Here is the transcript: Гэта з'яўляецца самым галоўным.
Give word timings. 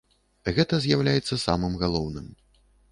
Гэта 0.59 0.79
з'яўляецца 0.85 1.41
самым 1.45 1.73
галоўным. 1.87 2.27